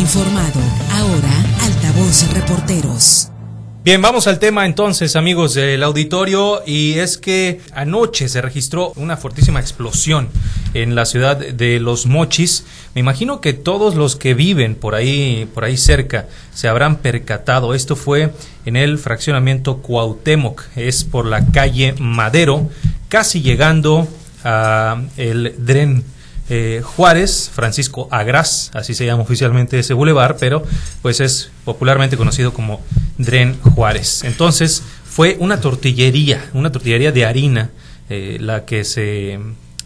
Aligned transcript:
informado. 0.00 0.60
Ahora, 0.92 1.30
Altavoz 1.60 2.32
Reporteros. 2.32 3.28
Bien, 3.84 4.00
vamos 4.00 4.26
al 4.26 4.38
tema 4.38 4.64
entonces, 4.64 5.14
amigos 5.14 5.54
del 5.54 5.82
auditorio, 5.82 6.62
y 6.66 6.98
es 6.98 7.18
que 7.18 7.60
anoche 7.74 8.28
se 8.28 8.40
registró 8.40 8.92
una 8.96 9.18
fortísima 9.18 9.60
explosión 9.60 10.28
en 10.72 10.94
la 10.94 11.04
ciudad 11.04 11.36
de 11.36 11.80
Los 11.80 12.06
Mochis. 12.06 12.64
Me 12.94 13.00
imagino 13.00 13.42
que 13.42 13.52
todos 13.52 13.94
los 13.94 14.16
que 14.16 14.32
viven 14.32 14.74
por 14.74 14.94
ahí, 14.94 15.46
por 15.54 15.64
ahí 15.64 15.76
cerca, 15.76 16.28
se 16.54 16.68
habrán 16.68 16.96
percatado. 16.96 17.74
Esto 17.74 17.94
fue 17.94 18.32
en 18.64 18.76
el 18.76 18.98
fraccionamiento 18.98 19.78
Cuauhtémoc, 19.78 20.62
es 20.76 21.04
por 21.04 21.26
la 21.26 21.46
calle 21.46 21.94
Madero, 21.98 22.70
casi 23.08 23.42
llegando 23.42 24.08
a 24.44 25.02
el 25.18 25.54
Dren 25.58 26.04
eh, 26.52 26.82
Juárez, 26.84 27.48
Francisco 27.54 28.08
Agras, 28.10 28.72
así 28.74 28.92
se 28.92 29.06
llama 29.06 29.22
oficialmente 29.22 29.78
ese 29.78 29.94
bulevar, 29.94 30.36
pero 30.36 30.64
pues 31.00 31.20
es 31.20 31.52
popularmente 31.64 32.16
conocido 32.16 32.52
como 32.52 32.80
Dren 33.18 33.56
Juárez. 33.60 34.24
Entonces 34.24 34.82
fue 35.04 35.36
una 35.38 35.60
tortillería, 35.60 36.50
una 36.52 36.72
tortillería 36.72 37.12
de 37.12 37.24
harina 37.24 37.70
eh, 38.08 38.38
la 38.40 38.64
que 38.64 38.82
se 38.82 39.34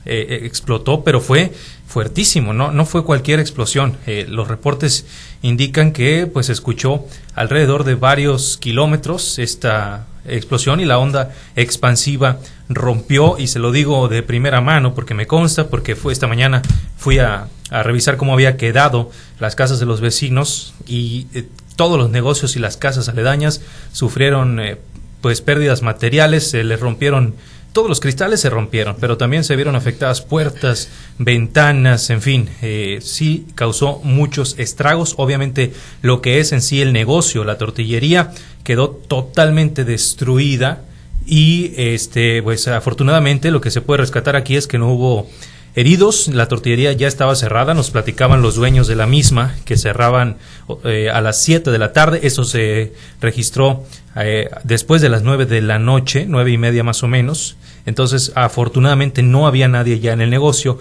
eh, 0.07 0.41
explotó, 0.43 1.05
pero 1.05 1.21
fue 1.21 1.53
fuertísimo, 1.87 2.55
no, 2.55 2.73
no 2.73 2.87
fue 2.87 3.05
cualquier 3.05 3.41
explosión. 3.41 3.99
los 4.29 4.49
reportes 4.49 5.05
indican 5.43 5.93
que 5.93 6.27
pues 6.27 6.49
escuchó 6.49 7.05
alrededor 7.35 7.85
de 7.85 7.95
varios 7.95 8.57
kilómetros 8.57 9.39
esta 9.39 10.07
explosión 10.27 10.81
y 10.81 10.85
la 10.85 10.99
onda 10.99 11.33
expansiva 11.57 12.39
rompió 12.69 13.37
y 13.39 13.47
se 13.47 13.59
lo 13.59 13.73
digo 13.73 14.09
de 14.09 14.23
primera 14.23 14.61
mano 14.61 14.95
porque 14.95 15.15
me 15.15 15.27
consta, 15.27 15.69
porque 15.69 15.97
fue 15.97 16.13
esta 16.13 16.27
mañana 16.27 16.63
fui 16.97 17.19
a, 17.19 17.49
revisar 17.71 18.17
cómo 18.17 18.33
había 18.33 18.57
quedado 18.57 19.11
las 19.41 19.57
casas 19.57 19.81
de 19.81 19.87
los 19.87 20.01
vecinos 20.01 20.75
y 20.87 21.27
eh, 21.35 21.49
todos 21.75 21.99
los 21.99 22.09
negocios 22.09 22.55
y 22.55 22.61
las 22.61 22.77
casas 22.77 23.09
aledañas 23.09 23.63
sufrieron 23.91 24.61
eh, 24.61 24.79
pues 25.21 25.41
pérdidas 25.41 25.83
materiales, 25.83 26.49
se 26.51 26.63
les 26.63 26.79
rompieron 26.79 27.35
todos 27.75 27.89
los 27.89 27.99
cristales 27.99 28.41
se 28.41 28.51
rompieron, 28.51 28.97
pero 29.01 29.19
también 29.19 29.43
se 29.43 29.57
vieron 29.57 29.75
afectadas 29.75 30.23
puertas, 30.23 30.89
ventanas, 31.19 32.09
en 32.09 32.23
fin, 32.23 32.49
eh, 32.63 33.01
sí 33.03 33.49
causó 33.57 34.01
muchos 34.05 34.55
estragos. 34.59 35.15
Obviamente 35.19 35.73
lo 36.01 36.23
que 36.23 36.39
es 36.39 36.53
en 36.53 36.63
sí 36.63 36.81
el 36.81 36.93
negocio, 36.93 37.43
la 37.43 37.59
tortillería, 37.59 38.31
quedó 38.63 38.91
totalmente 38.91 39.85
destruida 39.85 40.85
y 41.27 41.73
este 41.77 42.43
pues 42.45 42.69
afortunadamente 42.69 43.51
lo 43.51 43.61
que 43.61 43.73
se 43.73 43.81
puede 43.81 44.03
rescatar 44.03 44.37
aquí 44.37 44.57
es 44.57 44.69
que 44.69 44.79
no 44.79 44.93
hubo 44.93 45.29
heridos, 45.75 46.29
la 46.29 46.47
tortillería 46.47 46.93
ya 46.93 47.09
estaba 47.09 47.35
cerrada, 47.35 47.75
nos 47.75 47.91
platicaban 47.91 48.43
los 48.43 48.55
dueños 48.55 48.87
de 48.87 48.97
la 48.97 49.07
misma 49.07 49.55
que 49.65 49.77
cerraban 49.77 50.37
eh, 50.85 51.11
a 51.11 51.21
las 51.21 51.43
7 51.43 51.71
de 51.71 51.79
la 51.79 51.93
tarde, 51.93 52.21
eso 52.23 52.45
se 52.45 52.93
registró 53.21 53.85
eh, 54.17 54.49
después 54.63 55.03
de 55.03 55.09
las 55.09 55.23
9 55.23 55.47
de 55.47 55.61
la 55.61 55.79
noche, 55.79 56.27
nueve 56.29 56.53
y 56.53 56.59
media 56.59 56.85
más 56.85 57.03
o 57.03 57.09
menos, 57.09 57.57
entonces 57.87 58.33
afortunadamente 58.35 59.23
no 59.23 59.47
había 59.47 59.69
nadie 59.69 59.99
ya 59.99 60.13
en 60.13 60.21
el 60.21 60.31
negocio, 60.31 60.79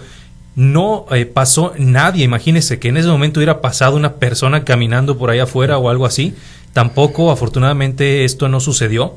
no 0.54 1.06
eh, 1.10 1.26
pasó 1.26 1.72
nadie, 1.76 2.24
imagínese 2.24 2.78
que 2.78 2.88
en 2.88 2.96
ese 2.96 3.08
momento 3.08 3.40
hubiera 3.40 3.60
pasado 3.60 3.96
una 3.96 4.14
persona 4.14 4.64
caminando 4.64 5.18
por 5.18 5.30
ahí 5.30 5.40
afuera 5.40 5.78
o 5.78 5.90
algo 5.90 6.06
así, 6.06 6.34
tampoco 6.72 7.32
afortunadamente 7.32 8.24
esto 8.24 8.48
no 8.48 8.60
sucedió. 8.60 9.14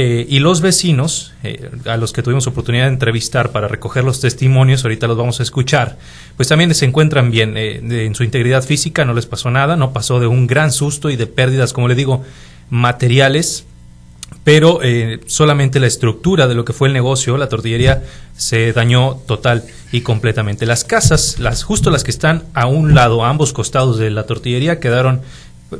Eh, 0.00 0.24
y 0.28 0.38
los 0.38 0.60
vecinos, 0.60 1.32
eh, 1.42 1.72
a 1.86 1.96
los 1.96 2.12
que 2.12 2.22
tuvimos 2.22 2.46
oportunidad 2.46 2.84
de 2.84 2.90
entrevistar 2.90 3.50
para 3.50 3.66
recoger 3.66 4.04
los 4.04 4.20
testimonios, 4.20 4.84
ahorita 4.84 5.08
los 5.08 5.16
vamos 5.16 5.40
a 5.40 5.42
escuchar, 5.42 5.98
pues 6.36 6.48
también 6.48 6.72
se 6.72 6.84
encuentran 6.84 7.32
bien 7.32 7.56
eh, 7.56 7.80
en 7.82 8.14
su 8.14 8.22
integridad 8.22 8.62
física, 8.62 9.04
no 9.04 9.12
les 9.12 9.26
pasó 9.26 9.50
nada, 9.50 9.74
no 9.74 9.92
pasó 9.92 10.20
de 10.20 10.28
un 10.28 10.46
gran 10.46 10.70
susto 10.70 11.10
y 11.10 11.16
de 11.16 11.26
pérdidas, 11.26 11.72
como 11.72 11.88
le 11.88 11.96
digo, 11.96 12.22
materiales, 12.70 13.64
pero 14.44 14.80
solamente 15.26 15.80
la 15.80 15.88
estructura 15.88 16.46
de 16.46 16.54
lo 16.54 16.64
que 16.64 16.72
fue 16.72 16.88
el 16.88 16.94
negocio, 16.94 17.36
la 17.36 17.48
tortillería, 17.48 18.04
se 18.36 18.72
dañó 18.72 19.20
total 19.26 19.64
y 19.90 20.02
completamente. 20.02 20.64
Las 20.64 20.84
casas, 20.84 21.38
las 21.38 21.64
justo 21.64 21.90
las 21.90 22.04
que 22.04 22.10
están 22.10 22.44
a 22.54 22.66
un 22.66 22.94
lado, 22.94 23.24
a 23.24 23.30
ambos 23.30 23.52
costados 23.52 23.98
de 23.98 24.10
la 24.10 24.24
tortillería, 24.24 24.80
quedaron 24.80 25.22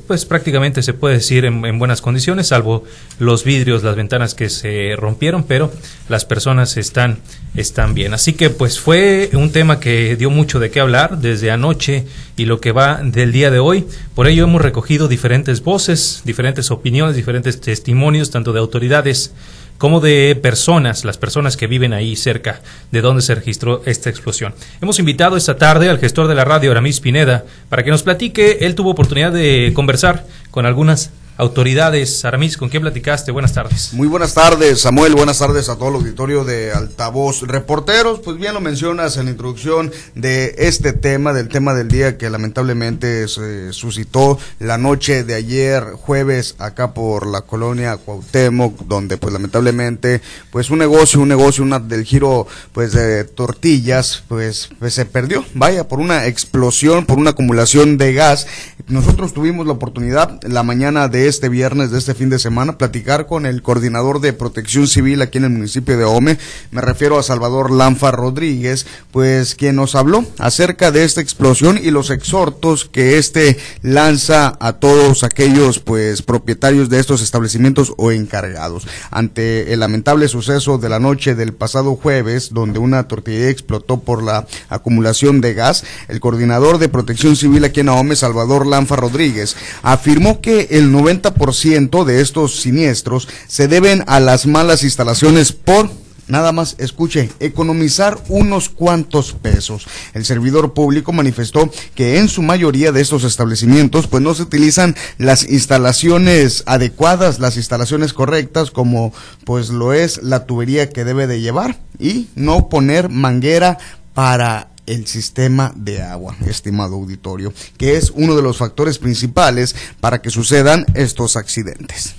pues 0.06 0.26
prácticamente 0.26 0.82
se 0.82 0.92
puede 0.92 1.14
decir 1.14 1.46
en, 1.46 1.78
buenas 1.78 2.02
condiciones, 2.02 2.48
salvo 2.48 2.84
los 3.18 3.44
vidrios, 3.44 3.82
las 3.82 3.96
ventanas 3.96 4.34
que 4.34 4.50
se 4.50 4.94
rompieron, 4.96 5.44
pero 5.44 5.72
las 6.08 6.26
personas 6.26 6.76
están, 6.76 7.20
están 7.54 7.94
bien. 7.94 8.12
Así 8.12 8.34
que 8.34 8.50
pues 8.50 8.78
fue 8.78 9.30
un 9.32 9.50
tema 9.50 9.80
que 9.80 10.16
dio 10.16 10.28
mucho 10.28 10.60
de 10.60 10.70
qué 10.70 10.80
hablar 10.80 11.18
desde 11.18 11.50
anoche 11.50 12.04
y 12.36 12.44
lo 12.44 12.60
que 12.60 12.72
va 12.72 13.00
del 13.02 13.32
día 13.32 13.50
de 13.50 13.60
hoy. 13.60 13.86
Por 14.14 14.26
ello 14.26 14.44
hemos 14.44 14.60
recogido 14.60 15.08
diferentes 15.08 15.62
voces, 15.62 16.20
diferentes 16.24 16.70
opiniones, 16.70 17.16
diferentes 17.16 17.58
testimonios, 17.60 18.30
tanto 18.30 18.52
de 18.52 18.60
autoridades 18.60 19.32
como 19.78 20.00
de 20.00 20.36
personas, 20.40 21.04
las 21.04 21.16
personas 21.16 21.56
que 21.56 21.68
viven 21.68 21.92
ahí 21.92 22.16
cerca 22.16 22.60
de 22.90 23.00
donde 23.00 23.22
se 23.22 23.34
registró 23.34 23.82
esta 23.86 24.10
explosión. 24.10 24.54
Hemos 24.82 24.98
invitado 24.98 25.36
esta 25.36 25.56
tarde 25.56 25.88
al 25.88 25.98
gestor 25.98 26.26
de 26.26 26.34
la 26.34 26.44
radio, 26.44 26.72
Aramis 26.72 27.00
Pineda, 27.00 27.44
para 27.68 27.84
que 27.84 27.90
nos 27.90 28.02
platique. 28.02 28.66
Él 28.66 28.74
tuvo 28.74 28.90
oportunidad 28.90 29.32
de 29.32 29.72
conversar 29.74 30.26
con 30.50 30.66
algunas 30.66 31.12
autoridades. 31.38 32.24
Aramis, 32.24 32.56
¿con 32.56 32.68
quién 32.68 32.82
platicaste? 32.82 33.30
Buenas 33.30 33.52
tardes. 33.52 33.94
Muy 33.94 34.08
buenas 34.08 34.34
tardes, 34.34 34.80
Samuel. 34.80 35.14
Buenas 35.14 35.38
tardes 35.38 35.68
a 35.68 35.76
todo 35.76 35.90
el 35.90 35.94
auditorio 35.94 36.44
de 36.44 36.72
Altavoz 36.72 37.42
Reporteros. 37.42 38.18
Pues 38.18 38.36
bien 38.36 38.54
lo 38.54 38.60
mencionas 38.60 39.16
en 39.16 39.26
la 39.26 39.30
introducción 39.30 39.92
de 40.16 40.56
este 40.58 40.92
tema, 40.92 41.32
del 41.32 41.48
tema 41.48 41.74
del 41.74 41.86
día 41.86 42.18
que 42.18 42.28
lamentablemente 42.28 43.28
se 43.28 43.72
suscitó 43.72 44.36
la 44.58 44.78
noche 44.78 45.22
de 45.22 45.36
ayer, 45.36 45.84
jueves, 45.92 46.56
acá 46.58 46.92
por 46.92 47.28
la 47.28 47.42
colonia 47.42 47.96
Cuauhtémoc, 47.96 48.86
donde 48.86 49.16
pues 49.16 49.32
lamentablemente 49.32 50.20
pues 50.50 50.70
un 50.70 50.80
negocio, 50.80 51.20
un 51.20 51.28
negocio, 51.28 51.62
una 51.62 51.78
del 51.78 52.02
giro 52.04 52.48
pues 52.72 52.92
de 52.92 53.22
tortillas, 53.22 54.24
pues, 54.26 54.70
pues 54.80 54.92
se 54.92 55.04
perdió. 55.04 55.44
Vaya, 55.54 55.86
por 55.86 56.00
una 56.00 56.26
explosión, 56.26 57.06
por 57.06 57.16
una 57.16 57.30
acumulación 57.30 57.96
de 57.96 58.12
gas. 58.12 58.48
Nosotros 58.88 59.32
tuvimos 59.32 59.66
la 59.66 59.74
oportunidad 59.74 60.40
la 60.42 60.64
mañana 60.64 61.06
de 61.06 61.27
este 61.28 61.48
viernes, 61.48 61.90
de 61.90 61.98
este 61.98 62.14
fin 62.14 62.30
de 62.30 62.38
semana, 62.38 62.78
platicar 62.78 63.26
con 63.26 63.46
el 63.46 63.62
coordinador 63.62 64.20
de 64.20 64.32
protección 64.32 64.86
civil 64.86 65.22
aquí 65.22 65.38
en 65.38 65.44
el 65.44 65.50
municipio 65.50 65.96
de 65.96 66.04
Ome. 66.04 66.38
Me 66.70 66.80
refiero 66.80 67.18
a 67.18 67.22
Salvador 67.22 67.70
Lanfa 67.70 68.10
Rodríguez, 68.10 68.86
pues 69.10 69.54
quien 69.54 69.76
nos 69.76 69.94
habló 69.94 70.24
acerca 70.38 70.90
de 70.90 71.04
esta 71.04 71.20
explosión 71.20 71.78
y 71.78 71.90
los 71.90 72.10
exhortos 72.10 72.84
que 72.84 73.18
este 73.18 73.58
lanza 73.82 74.56
a 74.60 74.74
todos 74.74 75.24
aquellos 75.24 75.78
pues 75.78 76.22
propietarios 76.22 76.88
de 76.88 77.00
estos 77.00 77.22
establecimientos 77.22 77.92
o 77.96 78.10
encargados. 78.10 78.86
Ante 79.10 79.72
el 79.72 79.80
lamentable 79.80 80.28
suceso 80.28 80.78
de 80.78 80.88
la 80.88 80.98
noche 80.98 81.34
del 81.34 81.52
pasado 81.52 81.96
jueves, 81.96 82.52
donde 82.52 82.78
una 82.78 83.08
tortillería 83.08 83.50
explotó 83.50 84.00
por 84.00 84.22
la 84.22 84.46
acumulación 84.68 85.40
de 85.40 85.54
gas, 85.54 85.84
el 86.08 86.20
coordinador 86.20 86.78
de 86.78 86.88
protección 86.88 87.36
civil 87.36 87.64
aquí 87.64 87.80
en 87.80 87.88
Ahome, 87.88 88.16
Salvador 88.16 88.66
Lanfa 88.66 88.96
Rodríguez, 88.96 89.56
afirmó 89.82 90.40
que 90.40 90.68
el 90.70 90.92
90 90.92 91.17
ciento 91.52 92.04
de 92.04 92.20
estos 92.20 92.60
siniestros 92.60 93.28
se 93.46 93.68
deben 93.68 94.04
a 94.06 94.20
las 94.20 94.46
malas 94.46 94.82
instalaciones 94.82 95.52
por 95.52 95.90
nada 96.28 96.52
más, 96.52 96.76
escuche, 96.78 97.30
economizar 97.40 98.18
unos 98.28 98.68
cuantos 98.68 99.32
pesos. 99.32 99.86
El 100.14 100.24
servidor 100.24 100.74
público 100.74 101.12
manifestó 101.12 101.70
que 101.94 102.18
en 102.18 102.28
su 102.28 102.42
mayoría 102.42 102.92
de 102.92 103.00
estos 103.00 103.24
establecimientos 103.24 104.06
pues 104.06 104.22
no 104.22 104.34
se 104.34 104.42
utilizan 104.42 104.94
las 105.16 105.48
instalaciones 105.48 106.62
adecuadas, 106.66 107.40
las 107.40 107.56
instalaciones 107.56 108.12
correctas 108.12 108.70
como 108.70 109.12
pues 109.44 109.70
lo 109.70 109.92
es 109.92 110.22
la 110.22 110.44
tubería 110.44 110.90
que 110.90 111.04
debe 111.04 111.26
de 111.26 111.40
llevar 111.40 111.78
y 111.98 112.28
no 112.34 112.68
poner 112.68 113.08
manguera 113.08 113.78
para 114.12 114.67
el 114.88 115.06
sistema 115.06 115.72
de 115.76 116.02
agua, 116.02 116.36
estimado 116.46 116.96
auditorio, 116.96 117.52
que 117.76 117.96
es 117.96 118.10
uno 118.14 118.34
de 118.34 118.42
los 118.42 118.56
factores 118.56 118.98
principales 118.98 119.76
para 120.00 120.20
que 120.20 120.30
sucedan 120.30 120.86
estos 120.94 121.36
accidentes. 121.36 122.14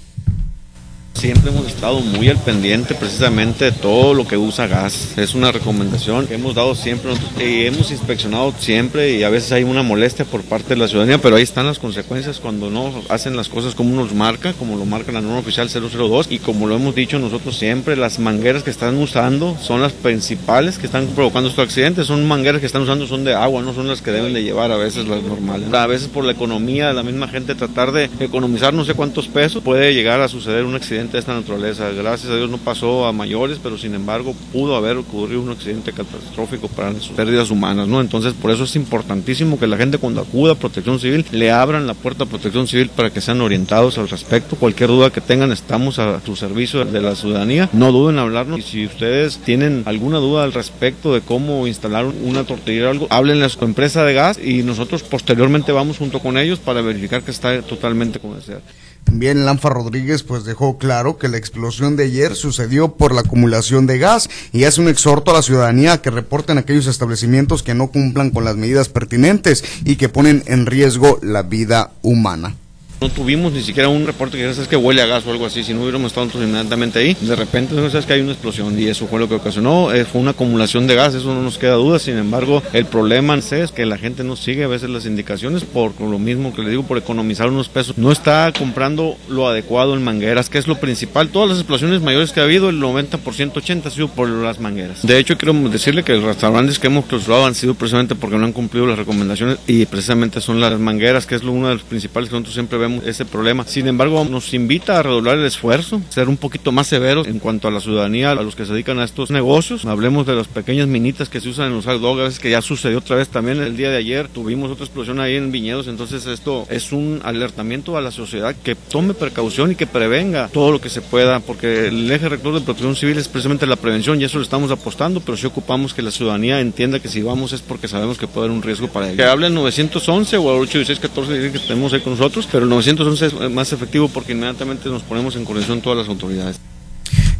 Siempre 1.19 1.51
hemos 1.51 1.67
estado 1.67 1.99
muy 1.99 2.29
al 2.29 2.37
pendiente 2.37 2.95
precisamente 2.95 3.65
de 3.65 3.71
todo 3.73 4.13
lo 4.13 4.25
que 4.25 4.37
usa 4.37 4.67
gas. 4.67 5.17
Es 5.17 5.35
una 5.35 5.51
recomendación 5.51 6.25
que 6.27 6.35
hemos 6.35 6.55
dado 6.55 6.75
siempre 6.75 7.11
y 7.37 7.65
hemos 7.65 7.91
inspeccionado 7.91 8.53
siempre 8.57 9.17
y 9.17 9.23
a 9.23 9.29
veces 9.29 9.51
hay 9.51 9.63
una 9.63 9.83
molestia 9.83 10.23
por 10.23 10.43
parte 10.43 10.69
de 10.69 10.75
la 10.77 10.87
ciudadanía, 10.87 11.17
pero 11.17 11.35
ahí 11.35 11.43
están 11.43 11.65
las 11.65 11.77
consecuencias 11.77 12.39
cuando 12.39 12.69
no 12.69 12.93
hacen 13.09 13.35
las 13.35 13.49
cosas 13.49 13.75
como 13.75 13.93
nos 13.95 14.13
marca, 14.13 14.53
como 14.53 14.77
lo 14.77 14.85
marca 14.85 15.11
la 15.11 15.19
norma 15.19 15.39
oficial 15.39 15.69
002 15.69 16.27
y 16.29 16.39
como 16.39 16.67
lo 16.67 16.77
hemos 16.77 16.95
dicho 16.95 17.19
nosotros 17.19 17.57
siempre, 17.57 17.97
las 17.97 18.17
mangueras 18.19 18.63
que 18.63 18.69
están 18.69 18.97
usando 18.97 19.57
son 19.61 19.81
las 19.81 19.91
principales 19.91 20.77
que 20.77 20.85
están 20.85 21.05
provocando 21.07 21.49
estos 21.49 21.65
accidentes. 21.65 22.07
Son 22.07 22.25
mangueras 22.29 22.61
que 22.61 22.67
están 22.67 22.83
usando 22.83 23.07
son 23.07 23.25
de 23.25 23.33
agua, 23.33 23.61
no 23.61 23.73
son 23.73 23.89
las 23.89 24.01
que 24.01 24.11
deben 24.11 24.33
de 24.33 24.41
llevar 24.41 24.71
a 24.71 24.77
veces 24.77 25.05
las 25.05 25.21
normales. 25.21 25.73
A 25.73 25.85
veces 25.85 26.07
por 26.07 26.23
la 26.23 26.31
economía 26.31 26.87
de 26.87 26.93
la 26.93 27.03
misma 27.03 27.27
gente 27.27 27.55
tratar 27.55 27.91
de 27.91 28.09
economizar 28.21 28.73
no 28.73 28.85
sé 28.85 28.93
cuántos 28.93 29.27
pesos 29.27 29.61
puede 29.61 29.93
llegar 29.93 30.21
a 30.21 30.29
suceder 30.29 30.63
un 30.63 30.75
accidente 30.75 31.08
de 31.11 31.19
esta 31.19 31.33
naturaleza. 31.33 31.89
Gracias 31.91 32.31
a 32.31 32.35
Dios 32.35 32.49
no 32.49 32.57
pasó 32.57 33.05
a 33.05 33.11
mayores, 33.11 33.59
pero 33.61 33.77
sin 33.77 33.93
embargo 33.93 34.35
pudo 34.51 34.75
haber 34.75 34.97
ocurrido 34.97 35.41
un 35.41 35.49
accidente 35.49 35.91
catastrófico 35.91 36.67
para 36.67 36.93
sus 36.93 37.09
pérdidas 37.09 37.51
humanas, 37.51 37.87
¿no? 37.87 38.01
Entonces 38.01 38.33
por 38.33 38.51
eso 38.51 38.63
es 38.63 38.75
importantísimo 38.75 39.59
que 39.59 39.67
la 39.67 39.77
gente 39.77 39.97
cuando 39.97 40.21
acuda 40.21 40.53
a 40.53 40.55
Protección 40.55 40.99
Civil 40.99 41.25
le 41.31 41.51
abran 41.51 41.87
la 41.87 41.93
puerta 41.93 42.23
a 42.23 42.27
Protección 42.27 42.67
Civil 42.67 42.89
para 42.89 43.09
que 43.09 43.21
sean 43.21 43.41
orientados 43.41 43.97
al 43.97 44.09
respecto. 44.09 44.55
Cualquier 44.55 44.89
duda 44.89 45.09
que 45.11 45.21
tengan 45.21 45.51
estamos 45.51 45.99
a 45.99 46.21
su 46.25 46.35
servicio 46.35 46.85
de 46.85 47.01
la 47.01 47.15
ciudadanía. 47.15 47.69
No 47.73 47.91
duden 47.91 48.15
en 48.15 48.19
hablarnos 48.21 48.59
y 48.59 48.63
si 48.63 48.85
ustedes 48.85 49.37
tienen 49.39 49.83
alguna 49.85 50.17
duda 50.17 50.43
al 50.43 50.53
respecto 50.53 51.13
de 51.13 51.21
cómo 51.21 51.67
instalar 51.67 52.05
una 52.05 52.43
tortillería 52.43 52.87
o 52.87 52.91
algo, 52.91 53.07
háblenle 53.09 53.45
a 53.45 53.49
su 53.49 53.63
empresa 53.63 54.03
de 54.03 54.13
gas 54.13 54.39
y 54.43 54.63
nosotros 54.63 55.03
posteriormente 55.03 55.71
vamos 55.71 55.97
junto 55.97 56.19
con 56.19 56.37
ellos 56.37 56.59
para 56.59 56.81
verificar 56.81 57.21
que 57.23 57.31
está 57.31 57.61
totalmente 57.61 58.19
comercial. 58.19 58.61
También 59.03 59.45
Lanfa 59.45 59.69
Rodríguez 59.69 60.23
pues 60.23 60.43
dejó 60.45 60.77
claro 60.77 61.17
que 61.17 61.27
la 61.27 61.37
explosión 61.37 61.95
de 61.95 62.05
ayer 62.05 62.35
sucedió 62.35 62.93
por 62.93 63.13
la 63.13 63.21
acumulación 63.21 63.87
de 63.87 63.97
gas 63.97 64.29
y 64.53 64.65
hace 64.65 64.81
un 64.81 64.87
exhorto 64.87 65.31
a 65.31 65.33
la 65.33 65.41
ciudadanía 65.41 65.93
a 65.93 66.01
que 66.01 66.11
reporten 66.11 66.57
aquellos 66.57 66.87
establecimientos 66.87 67.63
que 67.63 67.73
no 67.73 67.87
cumplan 67.87 68.29
con 68.29 68.45
las 68.45 68.55
medidas 68.55 68.89
pertinentes 68.89 69.63
y 69.83 69.95
que 69.95 70.09
ponen 70.09 70.43
en 70.45 70.65
riesgo 70.65 71.19
la 71.21 71.41
vida 71.41 71.91
humana. 72.01 72.55
No 73.01 73.07
tuvimos 73.07 73.53
ni 73.53 73.61
siquiera 73.61 73.87
un 73.87 74.05
reporte 74.05 74.37
que 74.37 74.53
sabes 74.53 74.67
que 74.67 74.75
huele 74.75 75.01
a 75.01 75.05
gas 75.05 75.25
o 75.25 75.31
algo 75.31 75.45
así. 75.45 75.63
Si 75.63 75.73
no 75.73 75.83
hubiéramos 75.83 76.11
estado 76.11 76.29
inmediatamente 76.43 76.99
ahí, 76.99 77.15
de 77.21 77.33
repente 77.33 77.73
sabes 77.89 78.05
que 78.05 78.11
hay 78.11 78.19
una 78.19 78.33
explosión 78.33 78.77
y 78.77 78.87
eso 78.87 79.07
fue 79.07 79.19
lo 79.19 79.29
que 79.29 79.35
ocasionó. 79.35 79.93
Eh, 79.93 80.03
fue 80.03 80.19
una 80.19 80.31
acumulación 80.31 80.85
de 80.85 80.95
gas, 80.95 81.15
eso 81.15 81.33
no 81.33 81.41
nos 81.41 81.57
queda 81.57 81.75
duda. 81.75 81.97
Sin 81.97 82.17
embargo, 82.17 82.61
el 82.73 82.85
problema 82.85 83.35
es 83.35 83.71
que 83.71 83.85
la 83.85 83.97
gente 83.97 84.25
no 84.25 84.35
sigue 84.35 84.65
a 84.65 84.67
veces 84.67 84.89
las 84.89 85.05
indicaciones 85.05 85.63
por 85.63 85.99
lo 86.01 86.19
mismo 86.19 86.53
que 86.53 86.61
le 86.61 86.71
digo, 86.71 86.83
por 86.83 86.97
economizar 86.97 87.47
unos 87.47 87.69
pesos. 87.69 87.97
No 87.97 88.11
está 88.11 88.51
comprando 88.57 89.15
lo 89.29 89.47
adecuado 89.47 89.93
en 89.93 90.03
mangueras, 90.03 90.49
que 90.49 90.57
es 90.57 90.67
lo 90.67 90.77
principal. 90.77 91.29
Todas 91.29 91.47
las 91.47 91.59
explosiones 91.59 92.01
mayores 92.01 92.33
que 92.33 92.41
ha 92.41 92.43
habido, 92.43 92.67
el 92.67 92.81
90%, 92.81 93.17
80% 93.17 93.85
ha 93.85 93.91
sido 93.91 94.09
por 94.09 94.27
las 94.27 94.59
mangueras. 94.59 95.07
De 95.07 95.17
hecho, 95.17 95.37
quiero 95.37 95.53
decirle 95.69 96.03
que 96.03 96.13
los 96.15 96.23
restaurantes 96.23 96.79
que 96.79 96.87
hemos 96.87 97.05
clausurado 97.05 97.45
han 97.45 97.55
sido 97.55 97.75
precisamente 97.75 98.15
porque 98.15 98.37
no 98.37 98.45
han 98.45 98.51
cumplido 98.51 98.85
las 98.85 98.97
recomendaciones 98.97 99.57
y 99.67 99.85
precisamente 99.85 100.41
son 100.41 100.59
las 100.59 100.77
mangueras, 100.77 101.25
que 101.25 101.35
es 101.35 101.43
uno 101.43 101.69
de 101.69 101.75
los 101.75 101.83
principales 101.83 102.29
que 102.29 102.33
nosotros 102.33 102.55
siempre 102.55 102.77
vemos 102.77 102.88
ese 103.05 103.25
problema. 103.25 103.65
Sin 103.65 103.87
embargo, 103.87 104.25
nos 104.29 104.53
invita 104.53 104.99
a 104.99 105.03
redoblar 105.03 105.37
el 105.37 105.45
esfuerzo, 105.45 106.01
ser 106.09 106.29
un 106.29 106.37
poquito 106.37 106.71
más 106.71 106.87
severos 106.87 107.27
en 107.27 107.39
cuanto 107.39 107.67
a 107.67 107.71
la 107.71 107.79
ciudadanía, 107.79 108.31
a 108.31 108.35
los 108.35 108.55
que 108.55 108.65
se 108.65 108.73
dedican 108.73 108.99
a 108.99 109.03
estos 109.03 109.31
negocios. 109.31 109.85
Hablemos 109.85 110.25
de 110.25 110.35
las 110.35 110.47
pequeñas 110.47 110.87
minitas 110.87 111.29
que 111.29 111.41
se 111.41 111.49
usan 111.49 111.67
en 111.67 111.75
los 111.75 111.85
hot 111.85 112.01
dogs, 112.01 112.39
que 112.39 112.49
ya 112.49 112.61
sucedió 112.61 112.99
otra 112.99 113.15
vez 113.15 113.29
también 113.29 113.61
el 113.61 113.77
día 113.77 113.89
de 113.89 113.97
ayer. 113.97 114.27
Tuvimos 114.27 114.71
otra 114.71 114.85
explosión 114.85 115.19
ahí 115.19 115.35
en 115.35 115.51
Viñedos, 115.51 115.87
entonces 115.87 116.25
esto 116.25 116.65
es 116.69 116.91
un 116.91 117.21
alertamiento 117.23 117.97
a 117.97 118.01
la 118.01 118.11
sociedad 118.11 118.55
que 118.55 118.75
tome 118.75 119.13
precaución 119.13 119.71
y 119.71 119.75
que 119.75 119.87
prevenga 119.87 120.49
todo 120.49 120.71
lo 120.71 120.81
que 120.81 120.89
se 120.89 121.01
pueda, 121.01 121.39
porque 121.39 121.87
el 121.87 122.09
eje 122.11 122.29
rector 122.29 122.53
de 122.53 122.61
protección 122.61 122.95
civil 122.95 123.17
es 123.17 123.27
precisamente 123.27 123.65
la 123.65 123.75
prevención 123.75 124.19
y 124.19 124.23
eso 124.23 124.37
lo 124.37 124.43
estamos 124.43 124.71
apostando, 124.71 125.19
pero 125.19 125.37
si 125.37 125.45
ocupamos 125.45 125.93
que 125.93 126.01
la 126.01 126.11
ciudadanía 126.11 126.59
entienda 126.59 126.99
que 126.99 127.07
si 127.07 127.21
vamos 127.21 127.53
es 127.53 127.61
porque 127.61 127.87
sabemos 127.87 128.17
que 128.17 128.27
puede 128.27 128.47
haber 128.47 128.57
un 128.57 128.63
riesgo 128.63 128.87
para 128.87 129.07
ellos. 129.07 129.17
Que 129.17 129.23
hablen 129.23 129.53
911 129.53 130.37
o 130.37 130.43
81614 130.43 131.51
que 131.51 131.59
tenemos 131.59 131.93
ahí 131.93 132.01
con 132.01 132.13
nosotros, 132.13 132.47
pero 132.51 132.63
el 132.63 132.69
911 132.87 133.25
es 133.25 133.51
más 133.51 133.73
efectivo 133.73 134.07
porque 134.07 134.31
inmediatamente 134.31 134.87
nos 134.89 135.03
ponemos 135.03 135.35
en 135.35 135.43
conexión 135.43 135.81
todas 135.81 135.97
las 135.97 136.07
autoridades. 136.07 136.59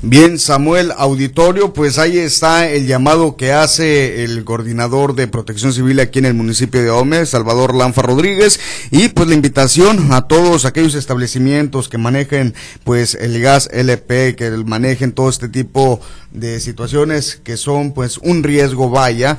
Bien, 0.01 0.39
Samuel 0.39 0.94
Auditorio, 0.97 1.74
pues 1.74 1.97
ahí 1.97 2.18
está 2.18 2.69
el 2.69 2.88
llamado 2.88 3.36
que 3.36 3.51
hace 3.51 4.24
el 4.24 4.45
coordinador 4.45 5.13
de 5.13 5.27
protección 5.27 5.74
civil 5.74 6.00
aquí 6.00 6.19
en 6.19 6.25
el 6.25 6.33
municipio 6.33 6.81
de 6.81 6.89
Ome, 6.89 7.25
Salvador 7.25 7.75
Lanfa 7.75 8.01
Rodríguez, 8.01 8.62
y 8.91 9.09
pues 9.09 9.27
la 9.27 9.36
invitación 9.36 10.13
a 10.13 10.21
todos 10.21 10.63
aquellos 10.63 10.95
establecimientos 10.95 11.89
que 11.89 11.97
manejen 11.97 12.53
pues 12.86 13.13
el 13.15 13.41
gas 13.41 13.69
LP, 13.74 14.38
que 14.38 14.51
manejen 14.51 15.12
todo 15.12 15.30
este 15.30 15.50
tipo 15.50 16.00
de 16.31 16.62
situaciones 16.62 17.39
que 17.44 17.57
son 17.57 17.91
pues 17.91 18.19
un 18.19 18.44
riesgo 18.44 18.89
vaya, 18.89 19.38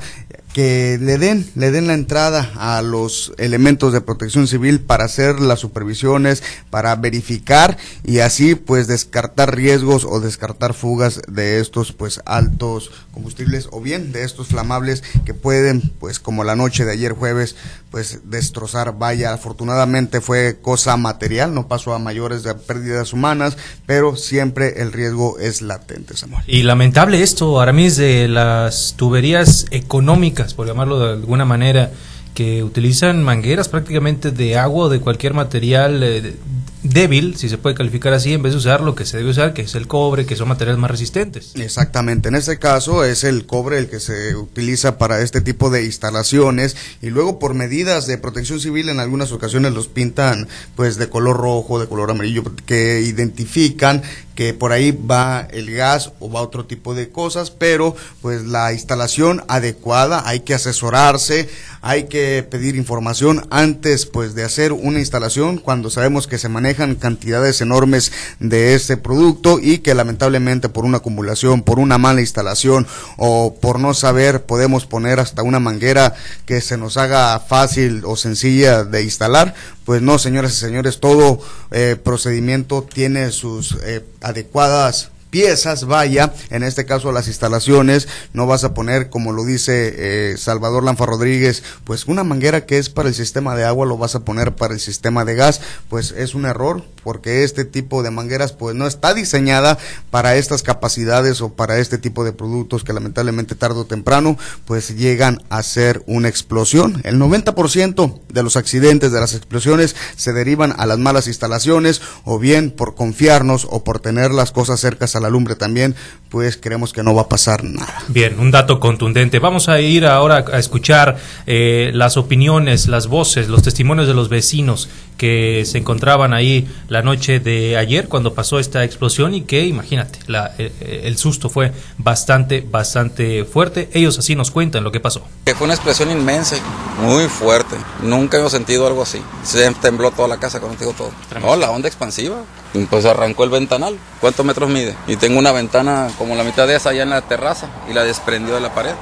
que 0.53 0.97
le 1.01 1.17
den, 1.17 1.49
le 1.55 1.71
den 1.71 1.87
la 1.87 1.93
entrada 1.93 2.51
a 2.55 2.81
los 2.81 3.33
elementos 3.37 3.93
de 3.93 4.01
protección 4.01 4.47
civil 4.47 4.81
para 4.81 5.05
hacer 5.05 5.39
las 5.39 5.59
supervisiones, 5.59 6.43
para 6.69 6.95
verificar 6.95 7.77
y 8.03 8.19
así 8.19 8.55
pues 8.55 8.87
descartar 8.87 9.55
riesgos 9.55 10.05
o 10.05 10.19
descartar 10.19 10.73
fugas 10.73 11.21
de 11.27 11.59
estos 11.59 11.93
pues 11.93 12.21
altos 12.25 12.91
combustibles 13.13 13.69
o 13.71 13.81
bien 13.81 14.11
de 14.11 14.23
estos 14.23 14.47
flamables 14.47 15.03
que 15.25 15.33
pueden 15.33 15.81
pues 15.99 16.19
como 16.19 16.43
la 16.43 16.55
noche 16.55 16.85
de 16.85 16.91
ayer 16.91 17.13
jueves 17.13 17.55
pues 17.91 18.21
destrozar. 18.23 18.97
Vaya 18.97 19.33
afortunadamente 19.33 20.21
fue 20.21 20.59
cosa 20.61 20.97
material 20.97 21.53
no 21.53 21.67
pasó 21.67 21.93
a 21.93 21.99
mayores 21.99 22.43
pérdidas 22.65 23.13
humanas 23.13 23.57
pero 23.85 24.15
siempre 24.15 24.81
el 24.81 24.93
riesgo 24.93 25.37
es 25.39 25.61
latente 25.61 26.15
Samuel. 26.15 26.43
Y 26.47 26.63
lamentable 26.63 27.21
esto 27.21 27.59
Aramis 27.59 27.97
de 27.97 28.27
las 28.27 28.95
tuberías 28.97 29.65
económicas 29.71 30.53
por 30.53 30.67
llamarlo 30.67 30.99
de 30.99 31.13
alguna 31.13 31.45
manera, 31.45 31.91
que 32.33 32.63
utilizan 32.63 33.23
mangueras 33.23 33.67
prácticamente 33.67 34.31
de 34.31 34.57
agua 34.57 34.85
o 34.85 34.89
de 34.89 34.99
cualquier 34.99 35.33
material 35.33 36.01
eh, 36.01 36.35
débil, 36.83 37.35
si 37.35 37.49
se 37.49 37.57
puede 37.57 37.75
calificar 37.75 38.13
así, 38.13 38.33
en 38.33 38.41
vez 38.41 38.53
de 38.53 38.57
usar 38.57 38.81
lo 38.81 38.95
que 38.95 39.05
se 39.05 39.17
debe 39.17 39.29
usar, 39.29 39.53
que 39.53 39.63
es 39.63 39.75
el 39.75 39.87
cobre, 39.87 40.25
que 40.25 40.35
son 40.35 40.47
materiales 40.47 40.79
más 40.79 40.91
resistentes. 40.91 41.51
Exactamente, 41.55 42.29
en 42.29 42.35
este 42.35 42.57
caso 42.57 43.03
es 43.03 43.23
el 43.23 43.45
cobre 43.45 43.77
el 43.77 43.89
que 43.89 43.99
se 43.99 44.35
utiliza 44.35 44.97
para 44.97 45.21
este 45.21 45.41
tipo 45.41 45.69
de 45.69 45.85
instalaciones 45.85 46.75
y 47.01 47.09
luego 47.09 47.39
por 47.39 47.53
medidas 47.53 48.07
de 48.07 48.17
protección 48.17 48.59
civil 48.59 48.89
en 48.89 48.99
algunas 48.99 49.31
ocasiones 49.31 49.73
los 49.73 49.87
pintan 49.87 50.47
pues 50.75 50.97
de 50.97 51.09
color 51.09 51.37
rojo, 51.37 51.79
de 51.79 51.87
color 51.87 52.11
amarillo, 52.11 52.43
que 52.65 53.01
identifican 53.01 54.01
que 54.35 54.53
por 54.53 54.71
ahí 54.71 54.91
va 54.91 55.47
el 55.51 55.73
gas 55.73 56.11
o 56.19 56.31
va 56.31 56.41
otro 56.41 56.65
tipo 56.65 56.93
de 56.93 57.09
cosas, 57.09 57.51
pero 57.51 57.95
pues 58.21 58.43
la 58.43 58.73
instalación 58.73 59.43
adecuada, 59.47 60.23
hay 60.25 60.41
que 60.41 60.53
asesorarse, 60.53 61.49
hay 61.81 62.05
que 62.05 62.45
pedir 62.49 62.75
información 62.75 63.47
antes 63.49 64.05
pues 64.05 64.35
de 64.35 64.43
hacer 64.43 64.71
una 64.71 64.99
instalación 64.99 65.57
cuando 65.57 65.89
sabemos 65.89 66.27
que 66.27 66.37
se 66.37 66.49
manejan 66.49 66.95
cantidades 66.95 67.61
enormes 67.61 68.11
de 68.39 68.73
este 68.75 68.97
producto 68.97 69.59
y 69.61 69.79
que 69.79 69.95
lamentablemente 69.95 70.69
por 70.69 70.85
una 70.85 70.97
acumulación, 70.97 71.61
por 71.63 71.79
una 71.79 71.97
mala 71.97 72.21
instalación 72.21 72.87
o 73.17 73.55
por 73.59 73.79
no 73.79 73.93
saber 73.93 74.45
podemos 74.45 74.85
poner 74.85 75.19
hasta 75.19 75.43
una 75.43 75.59
manguera 75.59 76.13
que 76.45 76.61
se 76.61 76.77
nos 76.77 76.97
haga 76.97 77.39
fácil 77.39 78.03
o 78.05 78.15
sencilla 78.15 78.83
de 78.83 79.03
instalar, 79.03 79.53
pues 79.85 80.01
no, 80.01 80.19
señoras 80.19 80.53
y 80.53 80.57
señores, 80.57 80.99
todo 80.99 81.39
eh, 81.71 81.97
procedimiento 82.01 82.83
tiene 82.83 83.31
sus 83.31 83.77
eh, 83.83 84.05
adecuadas 84.21 85.11
piezas, 85.31 85.85
vaya, 85.85 86.33
en 86.51 86.61
este 86.61 86.85
caso 86.85 87.11
las 87.11 87.27
instalaciones, 87.27 88.07
no 88.33 88.45
vas 88.45 88.63
a 88.63 88.73
poner, 88.75 89.09
como 89.09 89.31
lo 89.31 89.45
dice 89.45 89.95
eh, 89.97 90.37
Salvador 90.37 90.83
Lanfa 90.83 91.05
Rodríguez, 91.07 91.63
pues 91.85 92.05
una 92.05 92.23
manguera 92.23 92.65
que 92.65 92.77
es 92.77 92.89
para 92.89 93.09
el 93.09 93.15
sistema 93.15 93.55
de 93.55 93.63
agua, 93.63 93.87
lo 93.87 93.97
vas 93.97 94.13
a 94.13 94.19
poner 94.19 94.53
para 94.53 94.73
el 94.73 94.79
sistema 94.79 95.25
de 95.25 95.35
gas, 95.35 95.61
pues 95.89 96.11
es 96.11 96.35
un 96.35 96.45
error, 96.45 96.83
porque 97.03 97.43
este 97.43 97.65
tipo 97.65 98.03
de 98.03 98.11
mangueras 98.11 98.53
pues 98.53 98.75
no 98.75 98.87
está 98.87 99.13
diseñada 99.13 99.77
para 100.09 100.35
estas 100.35 100.63
capacidades 100.63 101.41
o 101.41 101.53
para 101.53 101.79
este 101.79 101.97
tipo 101.97 102.23
de 102.23 102.33
productos 102.33 102.83
que 102.83 102.93
lamentablemente 102.93 103.55
tarde 103.55 103.79
o 103.79 103.85
temprano 103.85 104.37
pues 104.65 104.95
llegan 104.95 105.41
a 105.49 105.63
ser 105.63 106.03
una 106.07 106.27
explosión. 106.27 107.01
El 107.03 107.19
90% 107.19 108.21
de 108.29 108.43
los 108.43 108.55
accidentes 108.55 109.11
de 109.11 109.19
las 109.19 109.33
explosiones 109.33 109.95
se 110.15 110.33
derivan 110.33 110.73
a 110.77 110.85
las 110.85 110.99
malas 110.99 111.27
instalaciones 111.27 112.01
o 112.23 112.39
bien 112.39 112.71
por 112.71 112.95
confiarnos 112.95 113.67
o 113.69 113.83
por 113.83 113.99
tener 113.99 114.31
las 114.31 114.51
cosas 114.51 114.79
cercas 114.79 115.15
a 115.15 115.19
la 115.19 115.29
lumbre 115.29 115.55
también, 115.55 115.95
pues 116.29 116.57
creemos 116.57 116.93
que 116.93 117.03
no 117.03 117.13
va 117.13 117.23
a 117.23 117.29
pasar 117.29 117.63
nada. 117.63 118.03
Bien, 118.07 118.39
un 118.39 118.51
dato 118.51 118.79
contundente. 118.79 119.39
Vamos 119.39 119.69
a 119.69 119.79
ir 119.81 120.05
ahora 120.05 120.45
a 120.51 120.59
escuchar 120.59 121.17
eh, 121.45 121.91
las 121.93 122.17
opiniones, 122.17 122.87
las 122.87 123.07
voces, 123.07 123.47
los 123.47 123.63
testimonios 123.63 124.07
de 124.07 124.13
los 124.13 124.29
vecinos 124.29 124.89
que 125.17 125.63
se 125.65 125.77
encontraban 125.77 126.33
ahí 126.33 126.67
la 126.91 127.01
noche 127.01 127.39
de 127.39 127.77
ayer 127.77 128.09
cuando 128.09 128.33
pasó 128.33 128.59
esta 128.59 128.83
explosión 128.83 129.33
y 129.33 129.43
que, 129.43 129.65
imagínate, 129.65 130.19
la, 130.27 130.53
el, 130.57 130.73
el, 130.81 131.17
susto 131.17 131.49
fue 131.49 131.71
bastante, 131.97 132.67
bastante 132.69 133.45
fuerte. 133.45 133.89
Ellos 133.93 134.19
así 134.19 134.35
nos 134.35 134.51
cuentan 134.51 134.83
lo 134.83 134.91
que 134.91 134.99
pasó. 134.99 135.25
Que 135.45 135.55
fue 135.55 135.63
una 135.63 135.73
explosión 135.73 136.11
inmensa, 136.11 136.57
muy 137.01 137.29
fuerte. 137.29 137.77
Nunca 138.03 138.39
hemos 138.39 138.51
sentido 138.51 138.87
algo 138.87 139.03
así. 139.03 139.21
Se 139.41 139.73
tembló 139.75 140.11
toda 140.11 140.27
la 140.27 140.35
casa, 140.35 140.59
contigo 140.59 140.93
todo. 140.97 141.11
No, 141.39 141.55
la 141.55 141.71
onda 141.71 141.87
expansiva. 141.87 142.43
Pues 142.89 143.05
arrancó 143.05 143.45
el 143.45 143.51
ventanal. 143.51 143.97
¿Cuántos 144.19 144.45
metros 144.45 144.69
mide? 144.69 144.93
Y 145.07 145.15
tengo 145.15 145.39
una 145.39 145.53
ventana 145.53 146.09
como 146.17 146.35
la 146.35 146.43
mitad 146.43 146.67
de 146.67 146.75
esa 146.75 146.89
allá 146.89 147.03
en 147.03 147.11
la 147.11 147.21
terraza 147.21 147.69
y 147.89 147.93
la 147.93 148.03
desprendió 148.03 148.55
de 148.55 148.59
la 148.59 148.73
pared. 148.73 148.95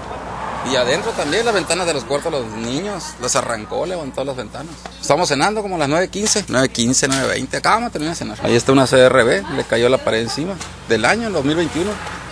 Y 0.72 0.76
adentro 0.76 1.12
también 1.12 1.46
las 1.46 1.54
ventanas 1.54 1.88
de 1.88 1.94
los 1.94 2.04
cuartos 2.04 2.32
los 2.32 2.46
niños, 2.46 3.04
las 3.22 3.36
arrancó, 3.36 3.86
levantó 3.86 4.24
las 4.24 4.36
ventanas. 4.36 4.74
Estamos 5.02 5.30
cenando 5.30 5.62
como 5.62 5.76
a 5.76 5.80
las 5.80 5.90
9.15, 5.90 6.46
9.15, 6.46 7.10
9.20, 7.10 7.58
acabamos 7.58 7.90
de 7.90 7.92
terminar 7.94 8.16
de 8.16 8.20
cenar. 8.20 8.38
Ahí 8.44 8.56
está 8.56 8.72
una 8.72 8.86
CRB, 8.86 9.56
le 9.56 9.64
cayó 9.64 9.90
la 9.90 9.98
pared 9.98 10.22
encima. 10.22 10.56
Del 10.88 11.06
año, 11.06 11.28
el 11.28 11.34
2021, 11.34 11.90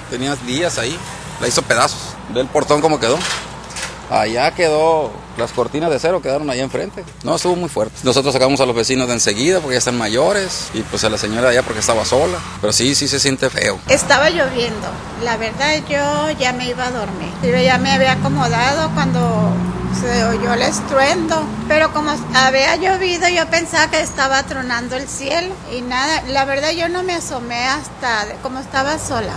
tenía 0.10 0.36
días 0.36 0.78
ahí, 0.78 0.98
la 1.42 1.48
hizo 1.48 1.62
pedazos. 1.64 2.00
Ve 2.34 2.42
el 2.42 2.48
portón 2.48 2.82
como 2.82 3.00
quedó. 3.00 3.18
Allá 4.10 4.52
quedó, 4.52 5.12
las 5.38 5.52
cortinas 5.52 5.90
de 5.90 6.00
cero 6.00 6.22
quedaron 6.22 6.50
allá 6.50 6.64
enfrente. 6.64 7.04
No, 7.24 7.36
estuvo 7.36 7.56
muy 7.56 7.70
fuerte. 7.70 7.96
Nosotros 8.04 8.34
sacamos 8.34 8.62
a 8.62 8.66
los 8.66 8.76
vecinos 8.76 9.08
de 9.08 9.16
enseguida 9.16 9.60
porque 9.60 9.74
ya 9.74 9.80
están 9.80 9.98
mayores 9.98 10.70
y 10.74 10.82
pues 10.82 11.04
a 11.04 11.10
la 11.10 11.18
señora 11.18 11.50
allá 11.50 11.62
porque 11.64 11.82
estaba 11.82 12.06
sola. 12.06 12.38
Pero 12.62 12.72
sí, 12.72 12.96
sí 12.96 13.08
se 13.08 13.20
siente 13.20 13.50
feo. 13.50 13.80
Estaba 13.90 14.30
lloviendo. 14.30 14.88
La 15.24 15.36
verdad 15.36 15.76
yo 15.90 16.32
ya 16.40 16.54
me 16.54 16.70
iba 16.70 16.86
a 16.86 16.92
dormir. 16.92 17.32
Yo 17.44 17.58
ya 17.58 17.78
me 17.78 17.92
había 17.92 18.14
acomodado 18.14 18.90
cuando 18.94 19.52
se 20.02 20.24
oyó 20.26 20.54
el 20.54 20.62
estruendo, 20.62 21.44
pero 21.68 21.92
como 21.92 22.12
había 22.36 22.76
llovido 22.76 23.28
yo 23.30 23.50
pensaba 23.50 23.90
que 23.90 24.00
estaba 24.00 24.44
tronando 24.44 24.96
el 24.96 25.08
cielo 25.08 25.54
y 25.76 25.82
nada, 25.82 26.24
la 26.28 26.46
verdad 26.46 26.72
yo 26.72 26.88
no 26.90 27.04
me 27.04 27.14
asomé 27.14 27.66
hasta 27.66 28.26
como 28.44 28.60
estaba 28.60 29.00
sola, 29.00 29.34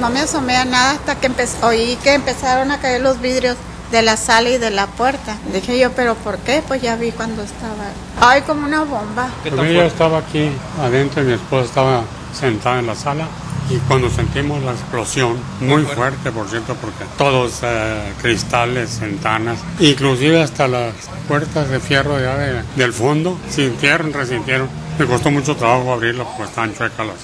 no 0.00 0.10
me 0.10 0.20
asomé 0.20 0.56
a 0.56 0.64
nada 0.64 0.92
hasta 0.92 1.14
que 1.18 1.26
empezó, 1.26 1.66
oí 1.66 1.96
que 2.02 2.14
empezaron 2.14 2.70
a 2.70 2.80
caer 2.80 3.00
los 3.00 3.20
vidrios 3.20 3.56
de 3.90 4.02
la 4.02 4.16
sala 4.16 4.50
y 4.50 4.58
de 4.58 4.70
la 4.70 4.86
puerta. 4.86 5.36
Dije 5.52 5.78
yo, 5.78 5.92
pero 5.92 6.14
¿por 6.14 6.38
qué? 6.38 6.62
Pues 6.66 6.82
ya 6.82 6.96
vi 6.96 7.10
cuando 7.12 7.42
estaba, 7.42 7.84
ay, 8.20 8.42
como 8.42 8.66
una 8.66 8.84
bomba. 8.84 9.28
Porque 9.42 9.74
yo 9.74 9.82
estaba 9.82 10.18
aquí 10.18 10.50
adentro 10.80 11.22
y 11.22 11.26
mi 11.26 11.32
esposa 11.34 11.64
estaba 11.64 12.02
sentada 12.32 12.78
en 12.78 12.86
la 12.86 12.94
sala 12.94 13.26
y 13.70 13.76
cuando 13.80 14.08
sentimos 14.08 14.62
la 14.62 14.72
explosión, 14.72 15.36
muy 15.60 15.82
fuerte 15.82 16.32
por 16.32 16.48
cierto, 16.48 16.74
porque 16.80 17.04
todos 17.18 17.60
eh, 17.62 18.12
cristales, 18.20 18.98
ventanas, 19.00 19.58
inclusive 19.78 20.42
hasta 20.42 20.68
las 20.68 20.94
puertas 21.26 21.68
de 21.68 21.78
fierro 21.78 22.18
ya 22.18 22.36
del 22.76 22.92
fondo, 22.92 23.38
sintieron, 23.50 24.12
resintieron. 24.12 24.68
Me 24.98 25.06
costó 25.06 25.30
mucho 25.30 25.54
trabajo 25.54 25.92
abrirlo 25.92 26.24
porque 26.24 26.44
estaban 26.44 26.74
chuecas 26.74 27.06
las 27.06 27.16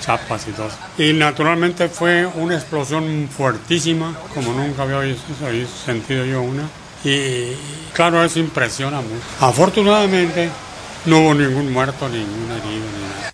chapas 0.00 0.46
y 0.48 0.52
todo. 0.52 0.70
Y 0.98 1.12
naturalmente 1.12 1.88
fue 1.88 2.26
una 2.26 2.54
explosión 2.54 3.28
fuertísima, 3.34 4.16
como 4.34 4.52
nunca 4.52 4.82
había 4.82 5.16
sentido 5.84 6.24
yo 6.24 6.42
una. 6.42 6.68
Y 7.04 7.52
claro, 7.92 8.22
eso 8.24 8.38
impresiona 8.38 9.00
mucho. 9.00 9.24
Afortunadamente 9.40 10.50
no 11.06 11.20
hubo 11.20 11.34
ningún 11.34 11.72
muerto, 11.72 12.08
ningún 12.08 12.50
herido, 12.50 12.84
ni 12.96 13.08
nada. 13.08 13.32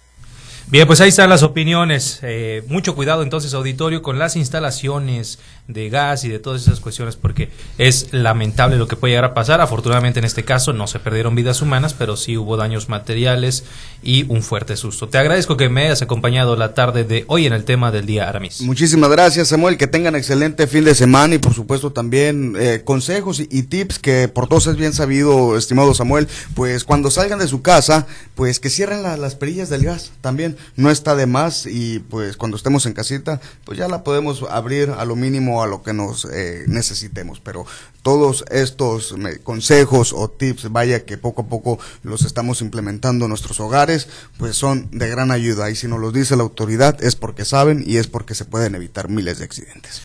Bien, 0.69 0.89
pues 0.89 1.01
ahí 1.01 1.11
están 1.11 1.31
las 1.31 1.45
opiniones. 1.45 2.19
Eh, 2.23 2.65
mucho 2.67 2.97
cuidado 2.97 3.23
entonces, 3.23 3.55
auditorio, 3.55 4.03
con 4.03 4.19
las 4.19 4.35
instalaciones 4.35 5.39
de 5.69 5.89
gas 5.91 6.25
y 6.25 6.29
de 6.29 6.39
todas 6.39 6.63
esas 6.63 6.81
cuestiones, 6.81 7.17
porque 7.17 7.51
es 7.79 8.13
lamentable 8.13 8.77
lo 8.77 8.89
que 8.89 8.97
puede 8.97 9.13
llegar 9.13 9.25
a 9.25 9.35
pasar. 9.35 9.61
Afortunadamente 9.61 10.19
en 10.19 10.25
este 10.25 10.45
caso 10.45 10.73
no 10.73 10.87
se 10.87 10.99
perdieron 10.99 11.35
vidas 11.35 11.63
humanas, 11.63 11.95
pero 11.95 12.17
sí 12.17 12.37
hubo 12.37 12.57
daños 12.57 12.89
materiales 12.89 13.65
y 14.03 14.25
un 14.29 14.43
fuerte 14.43 14.77
susto. 14.77 15.09
Te 15.09 15.19
agradezco 15.19 15.57
que 15.57 15.69
me 15.69 15.87
hayas 15.87 16.03
acompañado 16.03 16.57
la 16.57 16.75
tarde 16.75 17.05
de 17.05 17.25
hoy 17.29 17.47
en 17.47 17.53
el 17.53 17.65
tema 17.65 17.91
del 17.91 18.07
día 18.07 18.29
Aramis. 18.29 18.61
Muchísimas 18.61 19.11
gracias, 19.11 19.49
Samuel. 19.49 19.77
Que 19.77 19.87
tengan 19.87 20.15
excelente 20.15 20.67
fin 20.67 20.85
de 20.85 20.95
semana 20.95 21.37
y 21.37 21.39
por 21.39 21.55
supuesto 21.55 21.93
también 21.93 22.57
eh, 22.59 22.83
consejos 22.85 23.41
y, 23.41 23.63
tips 23.67 23.99
que 23.99 24.29
por 24.29 24.49
todos 24.49 24.67
es 24.69 24.77
bien 24.77 24.93
sabido, 24.93 25.57
estimado 25.57 25.95
Samuel, 25.95 26.29
pues 26.55 26.85
cuando 26.85 27.11
salgan 27.11 27.39
de 27.39 27.49
su 27.49 27.63
casa, 27.63 28.07
pues 28.35 28.61
que 28.61 28.71
cierren 28.71 29.03
la, 29.03 29.17
las 29.17 29.35
perillas 29.35 29.69
del 29.69 29.85
gas 29.85 30.13
también 30.21 30.57
no 30.75 30.91
está 30.91 31.15
de 31.15 31.27
más 31.27 31.67
y 31.67 32.01
pues 32.01 32.37
cuando 32.37 32.57
estemos 32.57 32.87
en 32.87 32.93
casita, 32.93 33.41
pues 33.65 33.79
ya 33.79 33.89
la 33.89 34.03
podemos 34.05 34.45
abrir 34.51 34.91
a 34.91 35.05
lo 35.05 35.17
mínimo 35.17 35.63
a 35.63 35.67
lo 35.67 35.83
que 35.83 35.93
nos 35.93 36.27
eh, 36.27 36.65
necesitemos. 36.67 37.41
Pero 37.41 37.67
todos 38.03 38.45
estos 38.51 39.15
consejos 39.43 40.13
o 40.13 40.29
tips, 40.29 40.71
vaya 40.71 41.05
que 41.05 41.19
poco 41.19 41.43
a 41.43 41.47
poco 41.47 41.79
los 42.03 42.25
estamos 42.25 42.61
implementando 42.61 43.25
en 43.25 43.31
nuestros 43.31 43.61
hogares, 43.61 44.09
pues 44.39 44.57
son 44.57 44.89
de 44.91 45.09
gran 45.09 45.31
ayuda. 45.31 45.71
Y 45.71 45.77
si 45.77 45.89
nos 45.89 46.01
lo 46.01 46.13
dice 46.13 46.37
la 46.37 46.43
autoridad 46.43 47.03
es 47.03 47.17
porque 47.17 47.45
saben 47.45 47.85
y 47.87 47.97
es 47.97 48.07
porque 48.07 48.35
se 48.35 48.45
pueden 48.45 48.75
evitar 48.75 49.09
miles 49.09 49.39
de 49.39 49.45
accidentes. 49.45 49.95